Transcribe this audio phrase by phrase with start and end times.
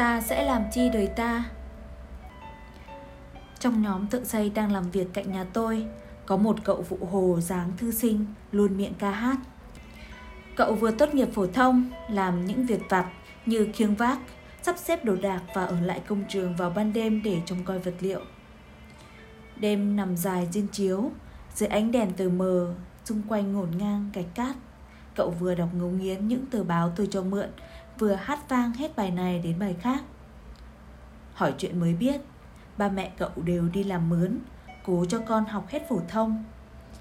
[0.00, 1.44] Ta sẽ làm chi đời ta?
[3.58, 5.86] Trong nhóm thợ xây đang làm việc cạnh nhà tôi,
[6.26, 9.36] Có một cậu vụ hồ dáng thư sinh, Luôn miệng ca hát.
[10.56, 13.06] Cậu vừa tốt nghiệp phổ thông, Làm những việc vặt
[13.46, 14.18] như khiêng vác,
[14.62, 17.78] Sắp xếp đồ đạc và ở lại công trường vào ban đêm để trông coi
[17.78, 18.20] vật liệu.
[19.56, 21.10] Đêm nằm dài trên chiếu,
[21.54, 22.74] Dưới ánh đèn tờ mờ,
[23.04, 24.56] Xung quanh ngổn ngang gạch cát.
[25.16, 27.48] Cậu vừa đọc ngấu nghiến những tờ báo tôi cho mượn
[28.00, 30.02] Vừa hát vang hết bài này đến bài khác.
[31.34, 32.20] Hỏi chuyện mới biết,
[32.78, 34.38] Ba mẹ cậu đều đi làm mướn,
[34.84, 36.44] Cố cho con học hết phổ thông.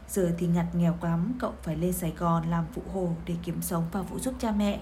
[0.08, 3.62] Giờ thì ngặt nghèo lắm, Cậu phải lên Sài Gòn làm phụ hồ Để kiếm
[3.62, 4.80] sống và phụ giúp cha mẹ.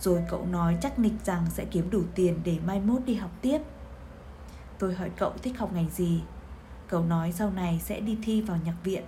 [0.00, 3.30] Rồi cậu nói chắc nịch rằng Sẽ kiếm đủ tiền để mai mốt đi học
[3.40, 3.58] tiếp.
[4.78, 6.22] Tôi hỏi cậu thích học ngành gì?
[6.88, 9.04] Cậu nói sau này sẽ đi thi vào nhạc viện.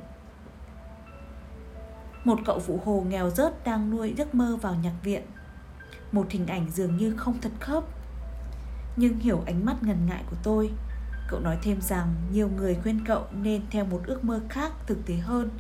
[2.25, 5.22] Một cậu phụ hồ nghèo rớt đang nuôi giấc mơ vào nhạc viện.
[6.13, 7.85] Một hình ảnh dường như không thật khớp.
[8.97, 10.71] Nhưng hiểu ánh mắt ngần ngại của tôi,
[11.33, 15.07] Cậu nói thêm rằng nhiều người khuyên cậu nên theo một ước mơ khác thực
[15.07, 15.51] tế hơn.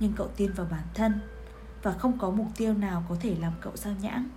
[0.00, 1.20] Nhưng cậu tin vào bản thân
[1.82, 4.28] Và không có mục tiêu nào có thể làm cậu sao nhãng.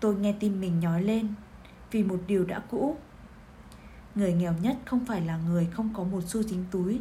[0.00, 1.34] Tôi nghe tim mình nhói lên
[1.90, 2.96] Vì một điều đã cũ.
[4.14, 7.00] Người nghèo nhất không phải là người không có một xu dính túi,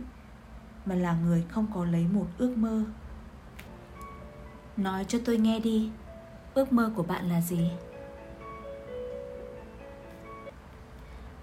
[0.86, 2.84] Mà là người không có lấy một ước mơ.
[4.78, 5.92] Nói cho tôi nghe đi
[6.54, 7.70] Ước mơ của bạn là gì?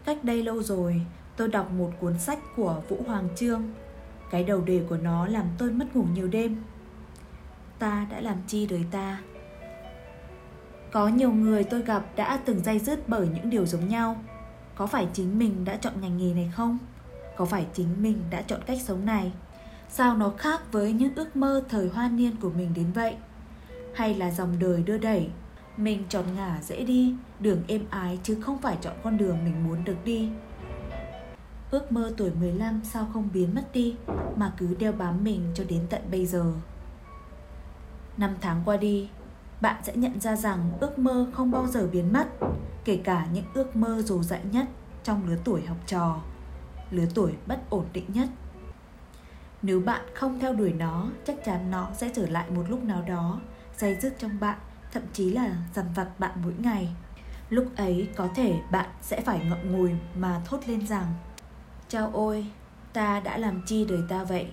[0.04, 1.02] Cách đây lâu rồi,
[1.36, 3.62] tôi đọc một cuốn sách của Vũ Hoàng Trương.
[4.30, 6.62] Cái đầu đề của nó làm tôi mất ngủ nhiều đêm.
[7.78, 9.20] Ta đã làm chi đời ta?
[10.92, 14.16] Có nhiều người tôi gặp đã từng dây dứt bởi những điều giống nhau.
[14.74, 16.78] Có phải chính mình đã chọn ngành nghề này không?
[17.36, 19.32] Có phải chính mình đã chọn cách sống này?
[19.92, 23.16] Sao nó khác với những ước mơ thời hoa niên của mình đến vậy?
[23.94, 25.30] Hay là dòng đời đưa đẩy
[25.76, 29.64] mình chọn ngả dễ đi, đường êm ái chứ không phải chọn con đường mình
[29.64, 30.30] muốn được đi.
[31.70, 33.96] Ước mơ tuổi 15 sao không biến mất đi
[34.36, 36.52] mà cứ đeo bám mình cho đến tận bây giờ.
[38.16, 39.08] Năm tháng qua đi,
[39.60, 42.28] bạn sẽ nhận ra rằng ước mơ không bao giờ biến mất,
[42.84, 44.66] kể cả những ước mơ dồ dại nhất
[45.04, 46.20] trong lứa tuổi học trò,
[46.90, 48.28] lứa tuổi bất ổn định nhất.
[49.62, 53.02] Nếu bạn không theo đuổi nó, chắc chắn nó sẽ trở lại một lúc nào
[53.08, 53.40] đó,
[53.78, 54.58] dây dứt trong bạn
[54.92, 56.88] thậm chí là dằn vặt bạn mỗi ngày.
[57.48, 61.06] Lúc ấy có thể bạn sẽ phải ngậm ngùi mà thốt lên rằng
[61.88, 62.46] chao ôi
[62.92, 64.46] ta đã làm chi đời ta vậy?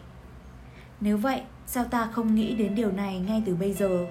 [1.02, 4.06] Nếu vậy sao ta không nghĩ đến điều này ngay từ bây giờ?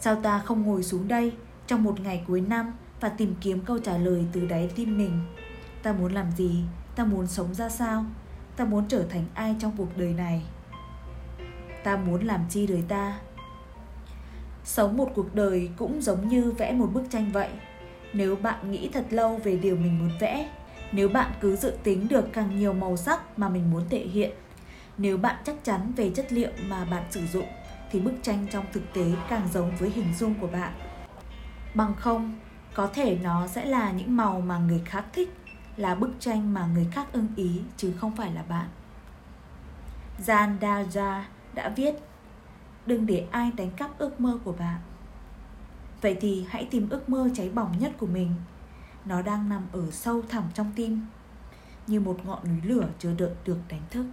[0.00, 1.32] Sao ta không ngồi xuống đây
[1.66, 5.20] trong một ngày cuối năm và tìm kiếm câu trả lời từ đáy tim mình?
[5.82, 6.64] Ta muốn làm gì?
[6.96, 8.04] Ta muốn sống ra sao?
[8.60, 10.42] Ta muốn trở thành ai trong cuộc đời này
[11.84, 13.18] ta muốn làm chi đời ta
[14.64, 17.48] Sống một cuộc đời cũng giống như vẽ một bức tranh vậy.
[18.12, 20.50] Nếu bạn nghĩ thật lâu về điều mình muốn vẽ,
[20.92, 24.30] nếu bạn cứ dự tính được càng nhiều màu sắc mà mình muốn thể hiện,
[24.98, 27.46] nếu bạn chắc chắn về chất liệu mà bạn sử dụng
[27.90, 30.72] thì bức tranh trong thực tế càng giống với hình dung của bạn.
[31.74, 32.38] Bằng không,
[32.74, 35.34] có thể nó sẽ là những màu mà người khác thích,
[35.80, 38.68] là bức tranh mà người khác ưng ý, chứ không phải là bạn.
[40.26, 41.22] Jan Daja
[41.54, 41.94] đã viết,
[42.86, 44.80] đừng để ai đánh cắp ước mơ của bạn.
[46.00, 48.34] Vậy thì hãy tìm ước mơ cháy bỏng nhất của mình.
[49.04, 51.06] Nó đang nằm ở sâu thẳm trong tim,
[51.86, 54.04] như một ngọn núi lửa chờ đợi được đánh thức.